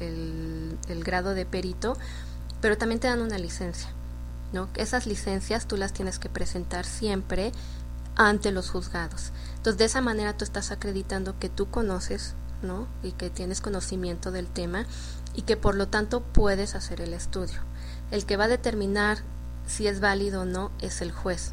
el, 0.88 1.04
grado 1.04 1.34
de 1.34 1.46
perito, 1.46 1.96
pero 2.60 2.76
también 2.76 2.98
te 2.98 3.06
dan 3.06 3.20
una 3.20 3.38
licencia, 3.38 3.88
¿no? 4.52 4.68
Esas 4.74 5.06
licencias 5.06 5.68
tú 5.68 5.76
las 5.76 5.92
tienes 5.92 6.18
que 6.18 6.28
presentar 6.28 6.86
siempre 6.86 7.52
ante 8.16 8.50
los 8.50 8.70
juzgados. 8.70 9.30
Entonces, 9.56 9.78
de 9.78 9.84
esa 9.84 10.00
manera 10.00 10.36
tú 10.36 10.44
estás 10.44 10.72
acreditando 10.72 11.38
que 11.38 11.48
tú 11.48 11.70
conoces, 11.70 12.34
¿no? 12.62 12.88
Y 13.04 13.12
que 13.12 13.30
tienes 13.30 13.60
conocimiento 13.60 14.32
del 14.32 14.48
tema 14.48 14.86
y 15.34 15.42
que 15.42 15.56
por 15.56 15.76
lo 15.76 15.86
tanto 15.86 16.22
puedes 16.22 16.74
hacer 16.74 17.00
el 17.00 17.14
estudio. 17.14 17.60
El 18.10 18.26
que 18.26 18.36
va 18.36 18.44
a 18.44 18.48
determinar 18.48 19.18
si 19.66 19.86
es 19.86 20.00
válido 20.00 20.42
o 20.42 20.44
no 20.44 20.70
es 20.80 21.00
el 21.00 21.12
juez. 21.12 21.52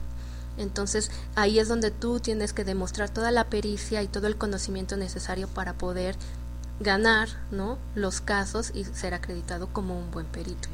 Entonces 0.57 1.11
ahí 1.35 1.59
es 1.59 1.67
donde 1.67 1.91
tú 1.91 2.19
tienes 2.19 2.53
que 2.53 2.63
demostrar 2.63 3.09
toda 3.09 3.31
la 3.31 3.49
pericia 3.49 4.03
y 4.03 4.07
todo 4.07 4.27
el 4.27 4.37
conocimiento 4.37 4.97
necesario 4.97 5.47
para 5.47 5.73
poder 5.73 6.15
ganar 6.79 7.29
¿no? 7.51 7.77
los 7.95 8.21
casos 8.21 8.71
y 8.73 8.83
ser 8.83 9.13
acreditado 9.13 9.67
como 9.71 9.97
un 9.97 10.11
buen 10.11 10.25
perito. 10.27 10.69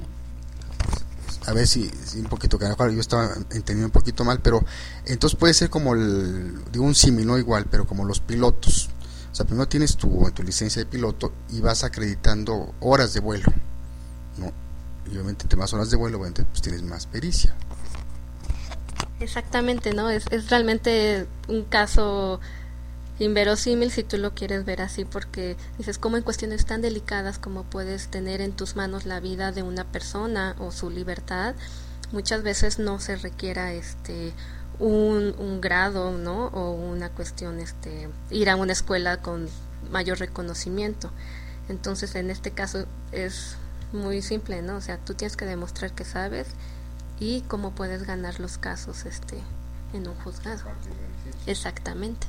A 1.45 1.53
ver 1.53 1.67
si, 1.67 1.89
un 2.17 2.25
poquito, 2.25 2.59
yo 2.59 2.99
estaba 2.99 3.33
entendiendo 3.35 3.85
un 3.85 3.91
poquito 3.91 4.23
mal, 4.23 4.39
pero 4.41 4.63
entonces 5.05 5.39
puede 5.39 5.53
ser 5.53 5.69
como 5.69 5.93
el, 5.93 6.63
digo 6.71 6.83
un 6.83 6.95
símil, 6.95 7.25
no 7.25 7.37
igual, 7.37 7.65
pero 7.71 7.87
como 7.87 8.05
los 8.05 8.19
pilotos. 8.19 8.89
O 9.31 9.35
sea, 9.35 9.45
primero 9.45 9.67
tienes 9.67 9.95
tu, 9.95 10.29
tu 10.31 10.43
licencia 10.43 10.81
de 10.81 10.85
piloto 10.85 11.31
y 11.49 11.61
vas 11.61 11.83
acreditando 11.83 12.73
horas 12.81 13.13
de 13.13 13.19
vuelo, 13.21 13.51
¿no? 14.37 14.51
Y 15.09 15.13
obviamente 15.13 15.43
entre 15.43 15.57
más 15.57 15.73
horas 15.73 15.89
de 15.89 15.97
vuelo, 15.97 16.19
pues 16.19 16.61
tienes 16.61 16.83
más 16.83 17.07
pericia. 17.07 17.55
Exactamente, 19.19 19.93
¿no? 19.93 20.09
Es, 20.09 20.25
es 20.31 20.49
realmente 20.49 21.27
un 21.47 21.63
caso 21.65 22.39
inverosímil 23.19 23.91
si 23.91 24.03
tú 24.03 24.17
lo 24.17 24.33
quieres 24.33 24.63
ver 24.65 24.81
así, 24.81 25.03
porque 25.03 25.57
dices, 25.77 25.97
como 25.97 26.17
en 26.17 26.23
cuestiones 26.23 26.65
tan 26.65 26.81
delicadas 26.81 27.37
como 27.37 27.63
puedes 27.63 28.07
tener 28.07 28.39
en 28.39 28.53
tus 28.53 28.75
manos 28.75 29.05
la 29.05 29.19
vida 29.19 29.51
de 29.51 29.61
una 29.61 29.83
persona 29.83 30.55
o 30.59 30.71
su 30.71 30.89
libertad, 30.89 31.55
muchas 32.11 32.43
veces 32.43 32.79
no 32.79 32.99
se 32.99 33.17
requiera 33.17 33.73
este 33.73 34.33
un, 34.79 35.35
un 35.37 35.59
grado, 35.59 36.17
¿no? 36.17 36.47
O 36.47 36.71
una 36.71 37.09
cuestión, 37.09 37.59
este, 37.59 38.09
ir 38.29 38.49
a 38.49 38.55
una 38.55 38.71
escuela 38.71 39.21
con 39.21 39.49
mayor 39.91 40.19
reconocimiento. 40.19 41.11
Entonces, 41.67 42.15
en 42.15 42.29
este 42.31 42.51
caso 42.51 42.85
es 43.11 43.57
muy 43.91 44.21
simple, 44.21 44.61
¿no? 44.61 44.77
O 44.77 44.81
sea, 44.81 44.97
tú 44.97 45.13
tienes 45.13 45.35
que 45.35 45.45
demostrar 45.45 45.93
que 45.93 46.05
sabes 46.05 46.47
y 47.19 47.41
cómo 47.41 47.71
puedes 47.71 48.03
ganar 48.03 48.39
los 48.39 48.57
casos 48.57 49.05
este 49.05 49.41
en 49.93 50.07
un 50.07 50.15
juzgado. 50.15 50.63
Exactamente. 51.45 52.27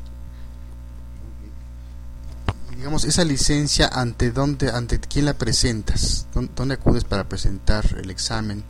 digamos, 2.77 3.05
esa 3.05 3.25
licencia, 3.25 3.89
¿ante 3.93 4.31
dónde, 4.31 4.71
ante 4.71 4.99
quién 5.01 5.27
la 5.27 5.35
presentas? 5.35 6.27
¿Dónde 6.33 6.75
acudes 6.75 7.05
para 7.05 7.29
presentar 7.29 7.85
el 8.03 8.11
examen? 8.11 8.65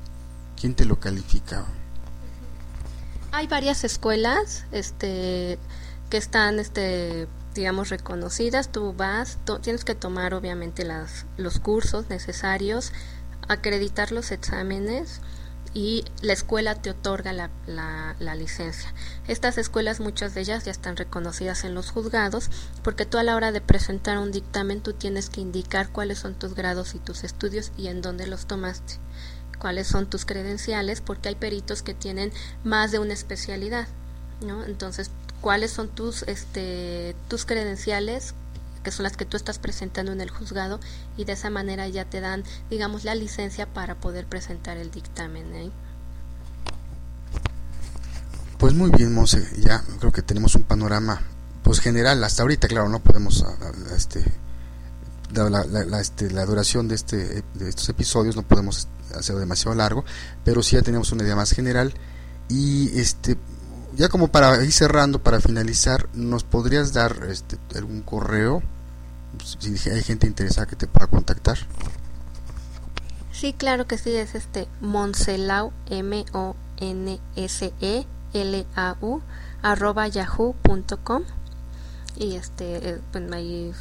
¿Quién 0.60 0.74
te 0.74 0.84
lo 0.84 0.98
califica? 0.98 1.64
Hay 3.30 3.46
varias 3.46 3.84
escuelas 3.84 4.64
este, 4.72 5.58
que 6.08 6.16
están 6.16 6.58
este, 6.58 7.28
digamos, 7.54 7.88
reconocidas, 7.88 8.70
tú 8.70 8.92
vas, 8.92 9.38
tienes 9.62 9.84
que 9.84 9.94
tomar 9.94 10.34
obviamente 10.34 10.84
las, 10.84 11.26
los 11.36 11.58
cursos 11.58 12.08
necesarios, 12.08 12.92
acreditar 13.48 14.12
los 14.12 14.30
exámenes 14.30 15.20
y 15.72 16.04
la 16.20 16.32
escuela 16.32 16.74
te 16.74 16.90
otorga 16.90 17.32
la, 17.32 17.50
la, 17.66 18.34
licencia. 18.34 18.92
Estas 19.28 19.56
escuelas, 19.58 20.00
muchas 20.00 20.34
de 20.34 20.40
ellas 20.40 20.64
ya 20.64 20.72
están 20.72 20.96
reconocidas 20.96 21.64
en 21.64 21.74
los 21.74 21.90
juzgados, 21.90 22.50
porque 22.82 23.06
tú 23.06 23.18
a 23.18 23.22
la 23.22 23.36
hora 23.36 23.52
de 23.52 23.60
presentar 23.60 24.18
un 24.18 24.32
dictamen 24.32 24.80
tú 24.80 24.94
tienes 24.94 25.30
que 25.30 25.40
indicar 25.40 25.90
cuáles 25.90 26.18
son 26.18 26.34
tus 26.34 26.54
grados 26.54 26.94
y 26.94 26.98
tus 26.98 27.22
estudios 27.22 27.70
y 27.76 27.86
en 27.86 28.02
dónde 28.02 28.26
los 28.26 28.46
tomaste, 28.46 28.94
cuáles 29.58 29.86
son 29.86 30.10
tus 30.10 30.24
credenciales, 30.24 31.00
porque 31.00 31.28
hay 31.28 31.36
peritos 31.36 31.82
que 31.82 31.94
tienen 31.94 32.32
más 32.64 32.90
de 32.90 32.98
una 32.98 33.14
especialidad. 33.14 33.86
¿No? 34.40 34.64
Entonces 34.64 35.10
cuáles 35.40 35.70
son 35.70 35.88
tus, 35.88 36.22
este, 36.24 37.16
tus 37.28 37.46
credenciales, 37.46 38.34
que 38.82 38.90
son 38.90 39.04
las 39.04 39.16
que 39.16 39.24
tú 39.24 39.36
estás 39.36 39.58
presentando 39.58 40.12
en 40.12 40.20
el 40.20 40.30
juzgado, 40.30 40.80
y 41.16 41.24
de 41.24 41.32
esa 41.32 41.50
manera 41.50 41.88
ya 41.88 42.04
te 42.04 42.20
dan, 42.20 42.44
digamos, 42.70 43.04
la 43.04 43.14
licencia 43.14 43.66
para 43.66 43.94
poder 43.94 44.26
presentar 44.26 44.76
el 44.76 44.90
dictamen. 44.90 45.54
¿eh? 45.54 45.70
Pues 48.58 48.74
muy 48.74 48.90
bien, 48.90 49.14
Monse, 49.14 49.46
ya 49.58 49.82
creo 49.98 50.12
que 50.12 50.22
tenemos 50.22 50.54
un 50.54 50.62
panorama 50.62 51.22
pues 51.62 51.80
general 51.80 52.22
hasta 52.24 52.42
ahorita, 52.42 52.68
claro, 52.68 52.88
no 52.88 53.00
podemos 53.00 53.44
este 53.94 54.24
la, 55.32 56.00
este, 56.00 56.30
la, 56.30 56.44
duración 56.44 56.88
de, 56.88 56.96
este, 56.96 57.44
de 57.54 57.68
estos 57.68 57.88
episodios 57.88 58.34
no 58.34 58.42
podemos 58.42 58.88
hacerlo 59.14 59.40
demasiado 59.40 59.76
largo, 59.76 60.04
pero 60.44 60.62
sí 60.62 60.76
ya 60.76 60.82
tenemos 60.82 61.12
una 61.12 61.22
idea 61.22 61.36
más 61.36 61.52
general 61.52 61.94
y 62.48 62.98
este 62.98 63.36
ya 63.94 64.08
como 64.08 64.28
para 64.28 64.62
ir 64.64 64.72
cerrando, 64.72 65.22
para 65.22 65.40
finalizar, 65.40 66.08
¿nos 66.14 66.44
podrías 66.44 66.92
dar 66.92 67.26
este, 67.28 67.58
algún 67.76 68.02
correo? 68.02 68.62
Si 69.58 69.90
hay 69.90 70.02
gente 70.02 70.26
interesada 70.26 70.66
que 70.66 70.76
te 70.76 70.86
pueda 70.86 71.06
contactar. 71.06 71.58
Sí, 73.32 73.52
claro 73.52 73.86
que 73.86 73.96
sí, 73.96 74.14
es 74.14 74.34
este 74.34 74.68
Monselau, 74.80 75.72
M-O-N-S-E-L-A-U, 75.88 76.42
arroba 79.62 80.08
yahoo.com. 80.08 81.22
Y 82.16 82.36
este, 82.36 82.90
eh, 82.90 83.00
pues 83.12 83.32
ahí 83.32 83.72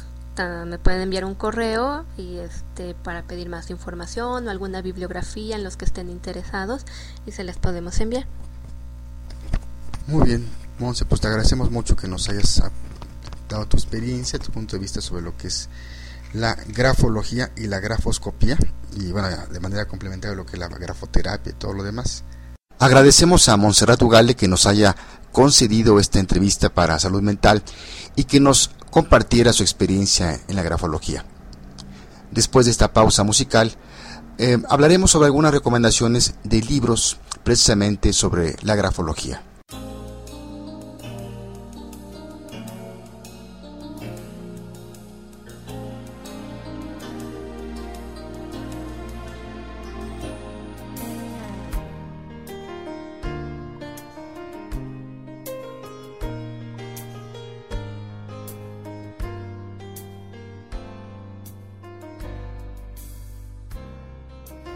me 0.66 0.78
pueden 0.78 1.02
enviar 1.02 1.24
un 1.26 1.34
correo 1.34 2.06
y 2.16 2.38
este 2.38 2.94
para 2.94 3.22
pedir 3.24 3.50
más 3.50 3.68
información 3.70 4.46
o 4.46 4.50
alguna 4.50 4.80
bibliografía 4.80 5.56
en 5.56 5.64
los 5.64 5.76
que 5.76 5.84
estén 5.84 6.08
interesados 6.08 6.86
y 7.26 7.32
se 7.32 7.44
les 7.44 7.58
podemos 7.58 8.00
enviar. 8.00 8.26
Muy 10.10 10.26
bien, 10.26 10.44
Monse, 10.80 11.04
pues 11.04 11.20
te 11.20 11.28
agradecemos 11.28 11.70
mucho 11.70 11.94
que 11.94 12.08
nos 12.08 12.28
hayas 12.28 12.60
dado 13.48 13.66
tu 13.66 13.76
experiencia, 13.76 14.40
tu 14.40 14.50
punto 14.50 14.74
de 14.74 14.80
vista 14.80 15.00
sobre 15.00 15.22
lo 15.22 15.36
que 15.36 15.46
es 15.46 15.68
la 16.32 16.56
grafología 16.66 17.52
y 17.56 17.68
la 17.68 17.78
grafoscopía 17.78 18.58
y 18.96 19.12
bueno, 19.12 19.28
de 19.28 19.60
manera 19.60 19.86
complementaria 19.86 20.36
lo 20.36 20.44
que 20.44 20.54
es 20.54 20.58
la 20.58 20.66
grafoterapia 20.66 21.52
y 21.52 21.54
todo 21.54 21.74
lo 21.74 21.84
demás. 21.84 22.24
Agradecemos 22.80 23.48
a 23.48 23.56
Montserrat 23.56 24.02
Ugale 24.02 24.34
que 24.34 24.48
nos 24.48 24.66
haya 24.66 24.96
concedido 25.30 26.00
esta 26.00 26.18
entrevista 26.18 26.70
para 26.70 26.98
salud 26.98 27.22
mental 27.22 27.62
y 28.16 28.24
que 28.24 28.40
nos 28.40 28.72
compartiera 28.90 29.52
su 29.52 29.62
experiencia 29.62 30.40
en 30.48 30.56
la 30.56 30.64
grafología. 30.64 31.24
Después 32.32 32.66
de 32.66 32.72
esta 32.72 32.92
pausa 32.92 33.22
musical, 33.22 33.76
eh, 34.38 34.58
hablaremos 34.68 35.12
sobre 35.12 35.26
algunas 35.26 35.52
recomendaciones 35.52 36.34
de 36.42 36.62
libros 36.62 37.18
precisamente 37.44 38.12
sobre 38.12 38.56
la 38.62 38.74
grafología. 38.74 39.44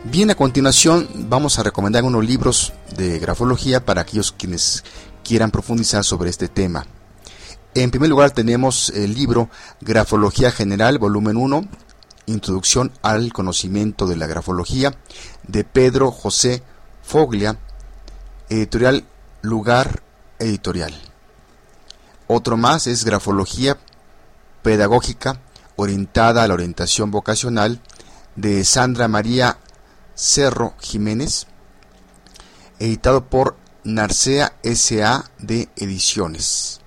Bien, 0.07 0.31
a 0.31 0.35
continuación 0.35 1.09
vamos 1.31 1.59
a 1.59 1.63
recomendar 1.63 2.05
unos 2.05 2.23
libros 2.27 2.75
de 2.95 3.19
grafología 3.19 3.87
para 3.87 4.03
aquellos 4.03 4.33
quienes 4.33 4.85
quieran 5.25 5.51
profundizar 5.51 6.05
sobre 6.05 6.29
este 6.29 6.47
tema. 6.47 6.87
En 7.75 7.91
primer 7.91 8.11
lugar 8.11 8.31
tenemos 8.31 8.91
el 8.91 9.15
libro 9.15 9.49
Grafología 9.81 10.51
General, 10.51 10.99
volumen 10.99 11.39
1, 11.39 11.67
Introducción 12.27 12.93
al 13.01 13.33
conocimiento 13.33 14.07
de 14.07 14.17
la 14.17 14.27
grafología, 14.27 14.95
de 15.49 15.65
Pedro 15.65 16.11
José 16.11 16.63
Foglia, 17.03 17.59
editorial 18.51 19.05
Lugar 19.41 20.03
Editorial. 20.39 20.95
Otro 22.27 22.59
más 22.59 22.87
es 22.87 23.07
Grafología 23.07 23.79
Pedagógica 24.63 25.41
orientada 25.77 26.43
a 26.45 26.49
la 26.49 26.55
orientación 26.55 27.11
vocacional, 27.11 27.81
de 28.37 28.65
Sandra 28.65 29.09
María 29.09 29.59
Cerro 30.15 30.75
Jiménez, 30.81 31.47
editado 32.79 33.27
por 33.27 33.57
Narcea 33.85 34.57
S.A. 34.63 35.31
de 35.39 35.69
Ediciones. 35.77 36.81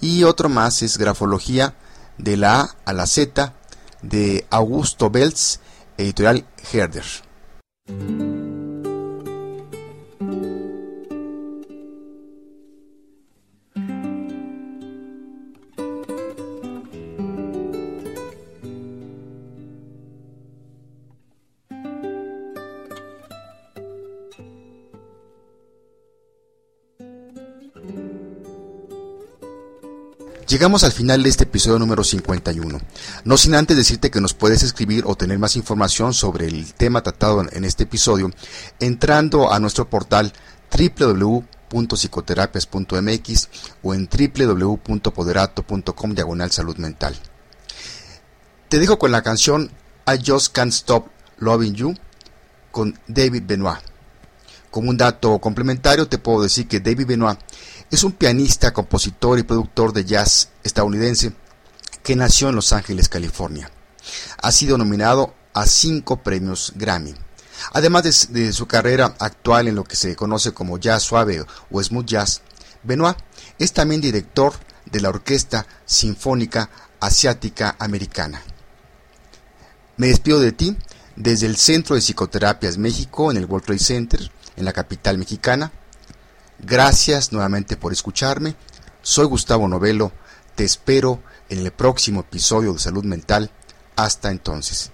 Y 0.00 0.24
otro 0.24 0.48
más 0.48 0.82
es 0.82 0.98
Grafología 0.98 1.74
de 2.18 2.36
la 2.36 2.60
A 2.60 2.76
a 2.84 2.92
la 2.92 3.06
Z 3.06 3.54
de 4.02 4.46
Augusto 4.50 5.10
Belz, 5.10 5.60
editorial 5.96 6.46
Herder. 6.72 7.04
Llegamos 30.68 30.84
al 30.84 30.92
final 30.92 31.22
de 31.22 31.30
este 31.30 31.44
episodio 31.44 31.78
número 31.78 32.04
51. 32.04 32.78
No 33.24 33.38
sin 33.38 33.54
antes 33.54 33.74
decirte 33.74 34.10
que 34.10 34.20
nos 34.20 34.34
puedes 34.34 34.62
escribir 34.62 35.04
o 35.06 35.14
tener 35.14 35.38
más 35.38 35.56
información 35.56 36.12
sobre 36.12 36.46
el 36.46 36.74
tema 36.74 37.02
tratado 37.02 37.42
en 37.50 37.64
este 37.64 37.84
episodio 37.84 38.30
entrando 38.78 39.50
a 39.50 39.60
nuestro 39.60 39.88
portal 39.88 40.30
www.psicoterapias.mx 40.70 43.48
o 43.82 43.94
en 43.94 44.10
www.poderato.com 44.10 46.14
diagonal 46.14 46.50
salud 46.50 46.76
mental. 46.76 47.16
Te 48.68 48.78
dejo 48.78 48.98
con 48.98 49.10
la 49.10 49.22
canción 49.22 49.70
I 50.06 50.18
Just 50.22 50.52
Can't 50.52 50.74
Stop 50.74 51.06
Loving 51.38 51.76
You 51.76 51.94
con 52.72 53.00
David 53.06 53.44
Benoit. 53.46 53.78
Como 54.70 54.90
un 54.90 54.98
dato 54.98 55.38
complementario 55.38 56.08
te 56.08 56.18
puedo 56.18 56.42
decir 56.42 56.68
que 56.68 56.80
David 56.80 57.06
Benoit 57.06 57.38
es 57.90 58.04
un 58.04 58.12
pianista, 58.12 58.72
compositor 58.72 59.38
y 59.38 59.44
productor 59.44 59.92
de 59.92 60.04
jazz 60.04 60.50
estadounidense 60.62 61.32
que 62.02 62.16
nació 62.16 62.48
en 62.48 62.54
Los 62.54 62.72
Ángeles, 62.72 63.08
California. 63.08 63.70
Ha 64.42 64.52
sido 64.52 64.78
nominado 64.78 65.34
a 65.54 65.66
cinco 65.66 66.22
premios 66.22 66.72
Grammy. 66.76 67.14
Además 67.72 68.28
de, 68.30 68.52
su 68.52 68.66
carrera 68.66 69.16
actual 69.18 69.68
en 69.68 69.74
lo 69.74 69.84
que 69.84 69.96
se 69.96 70.14
conoce 70.14 70.52
como 70.52 70.78
jazz 70.78 71.02
suave 71.02 71.44
o 71.70 71.82
smooth 71.82 72.06
jazz, 72.06 72.42
Benoit 72.82 73.16
es 73.58 73.72
también 73.72 74.00
director 74.00 74.52
de 74.86 75.00
la 75.00 75.08
Orquesta 75.08 75.66
Sinfónica 75.84 76.70
Asiática 77.00 77.76
Americana. 77.78 78.40
Me 79.96 80.08
despido 80.08 80.40
de 80.40 80.52
ti 80.52 80.76
desde 81.16 81.46
el 81.46 81.56
Centro 81.56 81.96
de 81.96 82.00
Psicoterapias 82.00 82.78
México 82.78 83.30
en 83.30 83.36
el 83.36 83.46
World 83.46 83.66
Trade 83.66 83.80
Center, 83.80 84.30
en 84.56 84.64
la 84.64 84.72
capital 84.72 85.18
mexicana. 85.18 85.72
Gracias 86.58 87.32
nuevamente 87.32 87.76
por 87.76 87.92
escucharme. 87.92 88.56
Soy 89.02 89.26
Gustavo 89.26 89.68
Novelo. 89.68 90.12
Te 90.54 90.64
espero 90.64 91.22
en 91.48 91.60
el 91.60 91.70
próximo 91.70 92.20
episodio 92.20 92.72
de 92.72 92.78
Salud 92.80 93.04
Mental. 93.04 93.50
Hasta 93.96 94.30
entonces. 94.30 94.90